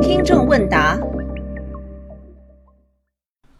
[0.00, 0.98] 听众问答：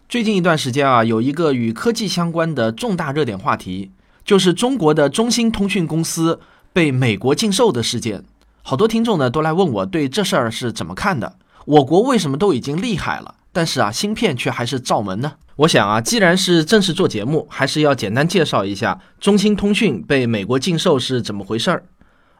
[0.07, 3.91] 最近一段时间啊，有一个与科技相关的重大热点话题，
[4.23, 6.39] 就是中国的中兴通讯公司
[6.71, 8.23] 被美国禁售的事件。
[8.61, 11.35] 好多听众呢都来问我对这事儿是怎么看的？
[11.65, 15.33] 我国为什么都已经厉害了，但是啊，芯片却还是罩门呢？
[15.57, 21.83] 我想啊，既然是正式做节目，还是要简单介绍一下中兴通讯被美国禁售是怎么回事儿。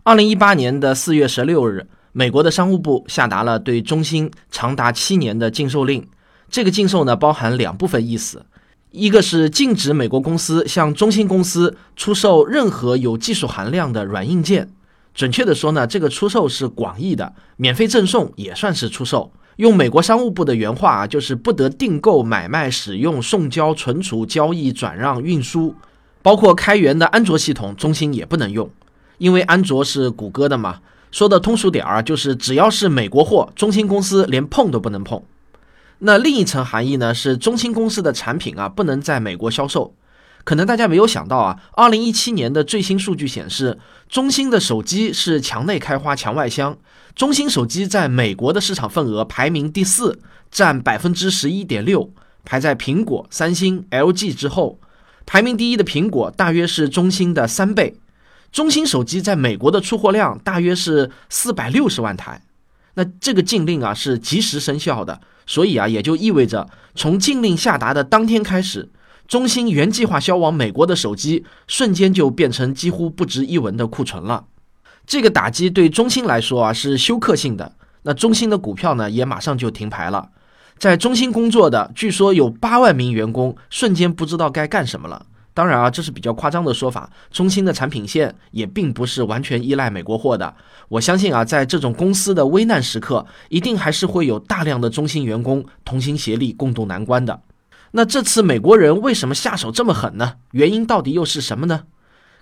[0.06, 6.06] 二零一八年的四月十六日，美国的商务部下达了对中兴长达七年的禁售令。
[6.50, 8.46] 这个禁售呢，包含两部分意思，
[8.92, 14.68] 一个是禁止美国公司向中兴公司出售任何有技术含量的软硬件。
[15.14, 19.32] 准确的说呢，这个出售是广义的，免费赠送也算是出售。
[19.56, 25.74] 用美国商务部的原话啊，就是不得订购、买卖、使用、送交、存储、交易、转让、运输，
[26.22, 28.70] 包括开源的安卓系统，中兴也不能用。
[29.24, 35.24] 因为安卓是谷歌的嘛，说的通俗点儿，就是只要是美国货，中兴公司连碰都不能碰。
[36.00, 39.96] 那另一层含义呢，是中兴公司的产品啊，不能在美国销售。
[40.44, 46.78] 可能大家没有想到啊，二零一七年的最新数据显示，中兴的手机是墙内开花墙外香，
[47.16, 50.20] 中兴手机在美国的市场份额排名第四，
[50.52, 52.10] 占百分之十一点六，
[52.44, 54.78] 排在苹果、三星、LG 之后。
[55.26, 57.96] 排名第一的苹果大约是中兴的三倍。
[58.54, 62.40] 中兴手机在美国的出货量大约是四百六十万台，
[62.94, 68.92] 那这个禁令啊是及时生效的，所以啊也就意味着从禁令下达的当天开始，
[69.28, 74.46] 中兴原计划销往美国的手机瞬间就变成几乎不值一文的库存了。
[75.08, 77.74] 这个打击对中兴来说啊是休克性的，
[78.04, 80.30] 那中兴的股票呢也马上就停牌了。
[80.78, 85.26] 在中兴工作的据说有八万名员工瞬间不知道该干什么了。
[85.54, 87.10] 当然啊，这是比较夸张的说法。
[87.32, 90.56] 中兴的产品线也并不是完全依赖美国货的。
[90.90, 97.42] 我相信啊，在这种公司的危难时刻，一定还是会有大量的中兴员工同心协力，共度难关的。
[97.92, 100.34] 那这次美国人为什么下手这么狠呢？
[100.52, 101.84] 原因到底又是什么呢？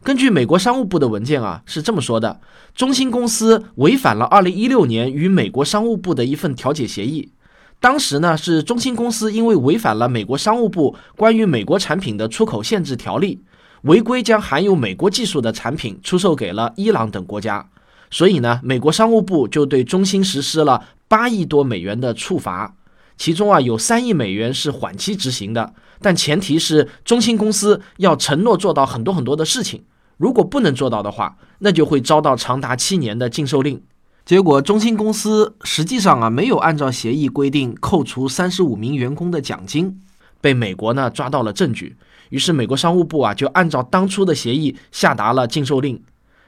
[0.03, 2.39] 根据美国商务部的文件啊，是这么说的：
[2.73, 7.33] 中兴公司违反了2016年与美国商务部的一份调解协议。
[7.81, 13.41] 当时呢，是中兴公司因为违反了美国商务部关于美国产品的出口限制条例，
[13.81, 17.67] 违规将含有美国技术的产品出售给了伊朗等国家，
[18.11, 22.75] 所以呢，美国商务部就对中兴实施了八亿多美元的处罚，
[23.17, 29.83] 其中啊有三亿美元是缓期执行的，但前提是中兴公司要承诺做到很多很多的事情，
[30.17, 33.81] 如果不能做到的话，那就会遭到长达七年的禁售令。
[34.23, 39.99] 结果，中兴公司实际上啊没有按照协议规定扣除三十五名员工的奖金，
[40.39, 41.97] 被美国呢抓到了证据。
[42.29, 46.01] 于是，美国商务部啊就按照当初的协议下达了禁售令。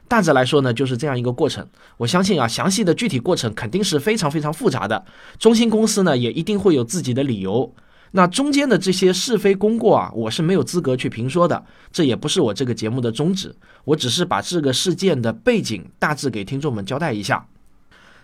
[0.08, 1.68] 大致来说呢，就是这样一个过程。
[1.98, 5.04] 我相信啊，详细的具体过程肯定是非常非常复杂的。
[5.40, 7.74] 中兴公司呢也一定会有自己的理由。
[8.12, 11.66] 那中间的这些是非功过啊，我是没有资格去评说的。
[11.92, 13.56] 这也不是我这个节目的宗旨。
[13.86, 17.48] 我只是把这个事件的背景大致给听众们交代一下。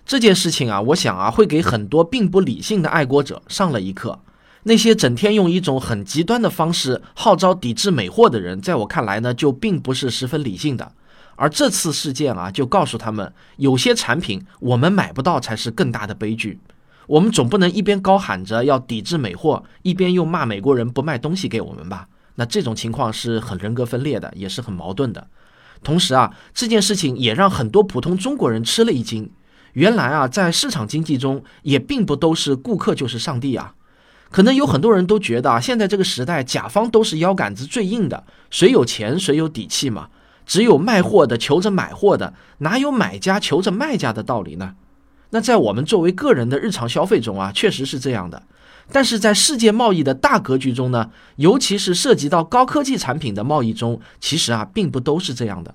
[0.10, 4.20] 这件事情啊，我想啊，会给很多并不理性的爱国者上了一课。
[4.64, 10.94] 那些整天用一种很极端的方式号召抵制美货的人，在我看来呢，就并不是十分理性的。
[11.36, 16.60] 而这次事件啊，就告诉他们，有些产品我们买不到才是更大的悲剧。
[17.06, 22.08] 我们总不能一边高喊着要抵制美货，一边又骂美国人不卖东西给我们吧？
[22.34, 25.28] 那这种情况是很人格分裂的，也是很矛盾的。
[25.84, 29.30] 同时啊，这件事情也让很多普通中国人吃了一惊。
[29.74, 33.76] 原来啊，在市场经济中，也并不都是顾客就是上帝啊。
[34.32, 40.10] 可能有很多人都觉得啊，现在这个时代，甲方都是腰杆子最硬的，谁有钱谁有底气嘛。
[40.46, 44.76] 只有卖货的求着买货的，哪有买家求着卖家的道理呢？
[45.32, 48.44] 那在我们作为个人的日常消费中啊，确实是这样的。
[48.92, 55.74] 但是在世界贸易的大格局中呢，尤其是涉及到高科技产品的贸易中，其实啊，并不都是这样的。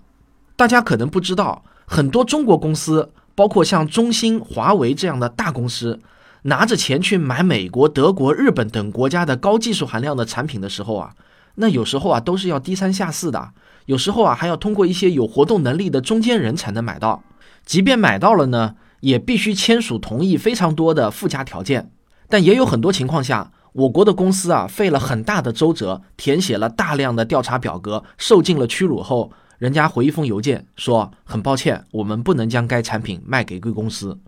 [0.57, 3.11] 大家可能不知道，很多中国公司。
[3.35, 6.01] 包括像中兴、华为这样的大公司，
[6.43, 11.13] 拿着钱去买美国、德国、日本等国家的高技术含量的产品的时候啊，
[11.57, 13.51] 那有时候啊都是要低三下四的，
[13.87, 17.23] 有时候啊还要通过一些有活动能力的中间人才能买到。
[17.65, 21.91] 即便买到了呢，也必须签署同意非常多的附加条件。
[22.29, 29.33] 但也有很多情况下，我国的公司啊费了很大的周折，填写了大量的调查表格，受尽了屈辱后。
[29.59, 34.19] 人家回一封邮件说：“很抱歉，我们不能将该产品卖给贵公司。”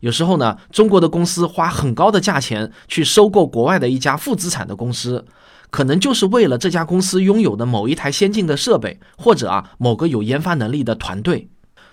[0.00, 5.24] 有时候呢，中国的公司花很高的价钱去收购国外的一家负资产的公司，
[5.70, 11.48] 可能就是为了这家公司拥有的某一台先进的设备，或者啊某个有研发能力的团队。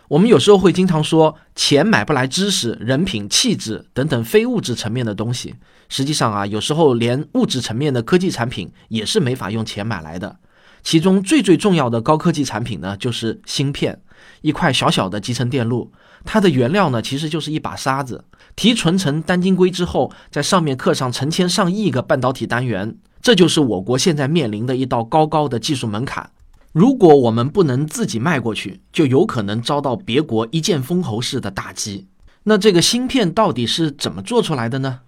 [0.08, 5.54] 我们有时候会经常说，钱买不来知识、人品、气质等等非物质层面的东西。
[5.88, 10.38] 实际上啊，有时候连物质层面的科技产品也是没法用钱买来的。
[10.84, 14.02] 其中最最重要的高科技产品呢，就是芯片，
[14.42, 15.92] 一块小小的集成电路。
[16.26, 22.98] 它的原料呢，其实就是一把沙子，提纯成单晶硅之后，在上面刻上成千上亿个半导体单元。
[23.22, 26.32] 这就是我国现在面临的一道高高的技术门槛。
[26.72, 32.08] 如果我们不能自己迈过去，就有可能遭到别国一剑封喉式的打击。
[32.44, 35.00] 那这个芯片到底是怎么做出来的呢？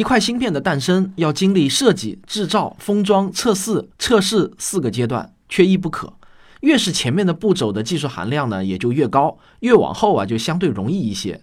[0.00, 6.14] 一块芯片的诞生要经历设计、制造、封装、测试、测试四个阶段，缺一不可。
[6.60, 11.42] 越是前面的步骤的技术含量呢，也就越高；越往后啊，就相对容易一些。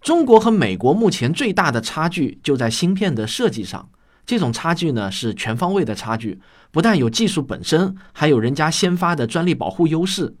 [0.00, 3.88] 中国和美国目前最大的差距就在芯片的设计上。
[4.26, 6.40] 这种差距呢是全方位的差距，
[6.72, 10.34] 不但有技术本身，还有人家先发的专利保护优势。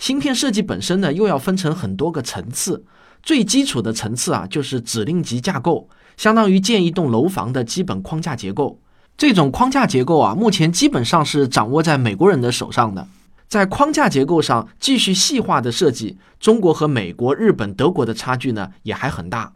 [0.00, 2.84] 芯片设计本身呢又要分成很多个层次，
[3.22, 8.80] 最基础的层次啊就是指令级架构，相当于建一栋楼房的基本框架结构。
[9.16, 13.06] 这种框架结构啊，目前基本上是掌握在美国人的手上的。
[13.46, 19.52] 在框架结构上继续细化的设计，中国和美国、日本、德国的差距呢也还很大。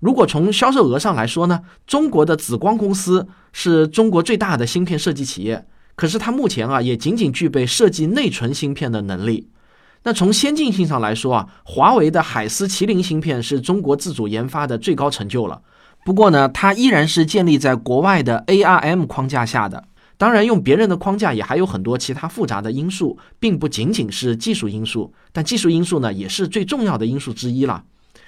[0.00, 9.48] 如果从销售额上来说呢，中国的紫光公司是中国最大的芯片设计企业，可是它目前啊也仅仅具备设计内存芯片的能力。
[10.02, 15.62] 那从先进性上来说啊，华为的海思麒麟芯片是中国自主研发的最高成就了。
[16.04, 19.84] 不过呢，它依然是建立在国外的 ARM 框架下的。
[20.16, 25.12] 当然，用别人的框架也还有很多其他复杂的因素，并不仅仅是技术因素。
[25.32, 27.84] 但技术因素呢，也是最重要的因素之一了。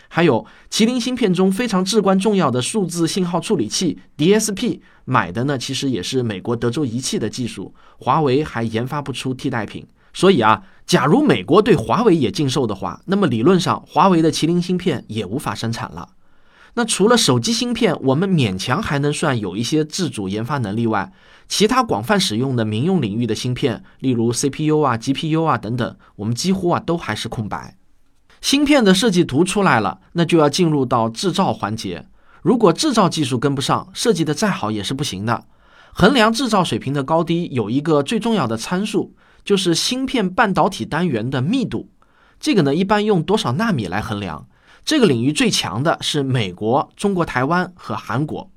[0.08, 9.86] 还有麒麟芯片中非常至关重要的数字信号处理器 DSP，买的呢其实也是美国德州仪器的技术，华为还研发不出替代品。
[10.14, 16.08] 所以啊，假如美国对华为也禁售的话，那么理论上华为的麒麟芯片也无法生产了。
[16.74, 21.12] 那除了手机芯片，我们勉强还能算有一些自主研发能力外，
[21.46, 27.76] 其他广泛使用的民用领域的芯片，例如 CPU 啊、GPU 啊等等，我们几乎啊都还是空白。
[28.40, 32.06] 芯片的设计图出来了，那就要进入到制造环节。
[32.40, 35.44] 如果制造技术跟不上，设计的再好也是不行的。
[35.92, 39.14] 衡量制造水平的高低，有一个最重要的参数，
[39.44, 41.90] 就是芯片半导体单元的密度。
[42.40, 44.46] 这个呢，一般用多少纳米来衡量？
[44.84, 48.50] 这个领域最强的是美国、中国台湾和韩国。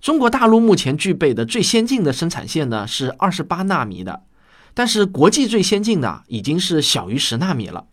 [0.00, 4.24] 中国大陆目前具备的最先进的生产线呢是二十八纳米的，
[4.74, 7.86] 但是国际最先进的已经是小于十纳米了。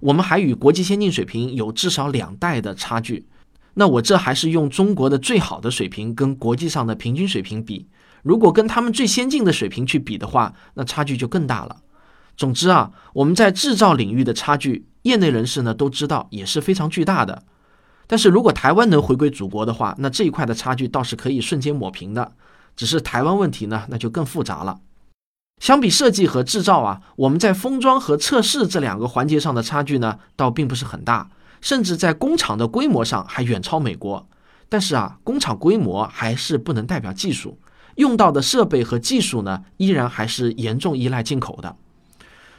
[0.00, 3.28] 我们还与国际先进水平有至少两代的差距，
[3.74, 7.86] 那我这还是用中国的最好的水平跟国际上的平均水平比，
[8.24, 11.76] 如果跟他们最先进的水平去比的话，那差距就更大了。
[12.36, 17.42] 总之啊，我们在制造领域的差距，业内人士呢都知道也是非常巨大的。
[18.06, 22.32] 但是如果台湾能回归祖国的话，那这一块的差距倒是可以瞬间抹平的。
[22.76, 24.80] 只是台湾问题呢，那就更复杂了。
[25.60, 34.26] 相比设计和制造啊，我们在封装和测试这两个环节上的差距呢，倒并不是很大，甚至在工厂的规模上还远超美国。
[34.68, 37.58] 但是啊，工厂规模还是不能代表技术，
[37.96, 41.76] 用到的设备和技术呢，依然还是严重依赖进口的。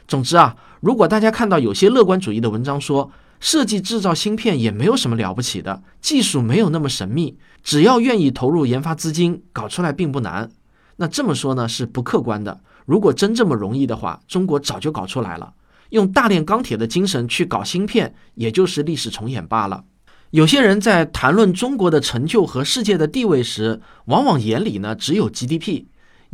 [0.06, 3.10] 总之啊，如果大家看到有些乐观主义的文章说，
[3.40, 10.50] 设计制造芯片也没有什么了不起的，技术没有那么神秘，只要愿意投入研发资金，搞出来并不难。
[10.96, 12.60] 那这么说呢，是不客观的。
[12.84, 15.54] 如果真这么容易的话，中国早就搞出来了。
[15.88, 19.84] 用大炼钢铁的精神去搞芯片，也就是历史重演罢了。
[20.32, 25.84] 有些人在谈论中国的成就和世界的地位时，往往眼里呢只有 GDP，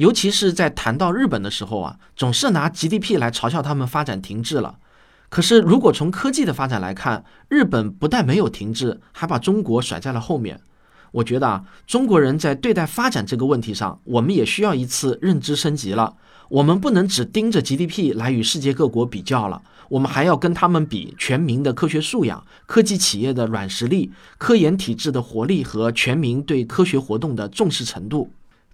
[0.01, 4.79] 尤其是在谈到日本的时候啊，总是拿 GDP 来嘲笑他们发展停滞了。
[5.29, 10.63] 可是如果从科技的发展来看，日本不但没有停滞，还把中国甩在了后面。
[11.13, 16.17] 我觉得啊，中国人在对待发展这个问题上，我们也需要一次认知升级了。
[16.49, 28.31] 我们不能只盯着 GDP 来与世界各国比较了，我们还要跟他们比全民的科学素养、科技企业的软实力、科研体制的活力和全民对科学活动的重视程度。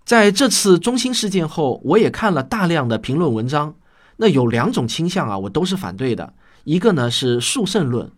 [0.06, 3.74] 在这次中兴事件后，我也看了大量的评论文章，
[4.18, 6.32] 那有两种倾向啊，我都是反对的。
[6.62, 8.08] 一个呢是速胜论。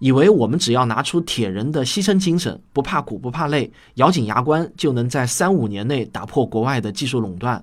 [0.00, 7.62] 以为我们只要拿出铁人的牺牲精神，不怕苦不怕累，咬紧牙关就能在三五年内打破国外的技术垄断。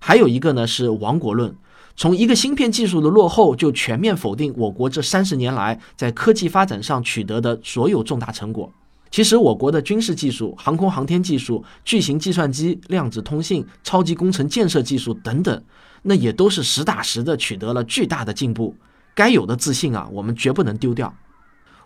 [0.00, 1.54] 还有一个呢是亡国论，
[1.96, 8.70] 从一个芯片技术的落后就全面否定我国这三十年来在科技发展上取得的所有重大成果。
[9.12, 15.62] 其实我国的军事技术、航空航天技术、巨型计算机、量子通信、超级工程建设技术等等，
[16.02, 18.74] 那也都是实打实的取得了巨大的进步。
[19.14, 21.14] 该有的自信啊，我们绝不能丢掉。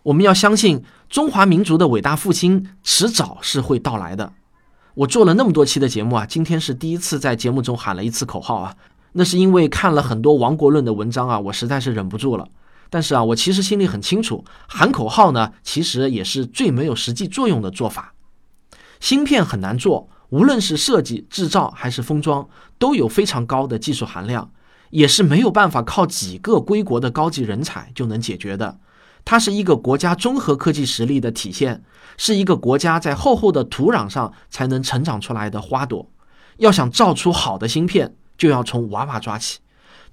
[0.05, 4.33] 我们要相信中华民族的伟大复兴迟早是会到来的。
[4.95, 8.77] 我做了那么多期的节目啊，今天是第一次在节目中喊了一次口号啊，
[9.13, 12.49] 那是因为看了很多亡国论的文章啊，我实在是忍不住了。
[12.91, 18.15] 但是啊，我其实心里很清楚，喊口号呢，其实也是最没有实际作用的做法。
[19.01, 24.51] 芯片很难做，无论是设计、制造还是封装，都有非常高的技术含量，
[24.91, 28.79] 也是没有办法靠几个归国的高级人才就能解决的。
[29.25, 31.83] 它是一个国家综合科技实力的体现，
[32.17, 36.09] 是一个国家在厚厚的土壤上才能成长出来的花朵。
[36.59, 39.59] 要想造出好的芯片，就要从娃娃抓起。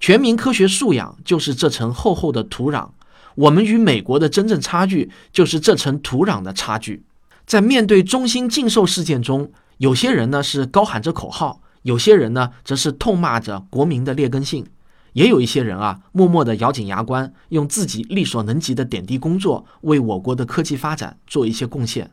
[0.04, 2.90] 全民科学素养就是这层厚厚的土壤。
[3.36, 7.04] 我们与美国的真正差距，就是这层土壤的差距。
[7.46, 14.66] 在面对中兴禁售事件中，有些人呢是高喊着口号，有些人呢则是痛骂着国民的劣根性。
[15.14, 22.12] 也有一些人啊，默默地咬紧牙关，用自己力所能及的点滴工作，为我国的科技发展做一些贡献。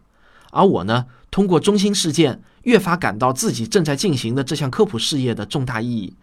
[0.52, 6.14] 而我呢，通过中兴事件，越发感到自己正在进行的这项科普事业的重大意义。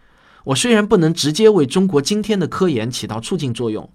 [0.47, 3.89] 我虽然不能直接为中国今天的科研起到促进作用，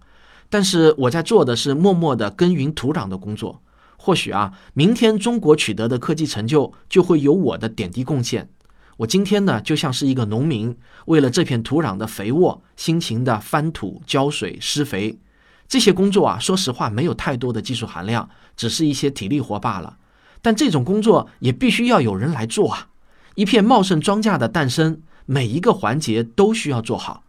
[0.51, 3.63] 但是我在做的是默默的耕耘土壤的工作。
[3.97, 8.51] 或许啊，明天中国取得的科技成就，就会有我的点滴贡献。
[8.99, 15.19] 我今天呢，就像是一个农民，为了这片土壤的肥沃，辛勤的翻土、浇水、施肥。
[15.67, 18.29] 这些工作啊，说实话没有太多的技术含量，
[18.59, 19.97] 只是一些体力活罢了。
[20.43, 22.89] 但这种工作也必须要有人来做啊！
[23.37, 27.25] 一片茂盛庄稼的诞生，每一个环节都需要做好。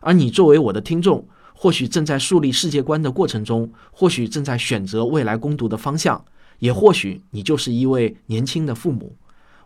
[0.00, 6.24] 而你作为我的听众，或许正在树立世界观的过程中，或许正在选择未来攻读的方向，
[6.58, 9.16] 也或许你就是一位年轻的父母。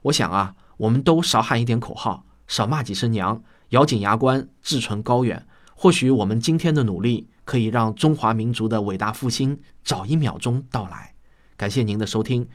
[0.02, 0.54] 我想啊。
[0.78, 5.46] 我们都少喊一点口号，少骂几声娘，咬紧牙关，志存高远。
[5.75, 11.14] 或许我们今天的努力，可以让中华民族的伟大复兴早一秒钟到来。
[11.56, 12.46] 感谢您的收听，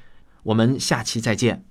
[0.43, 1.70] 我们下期再见。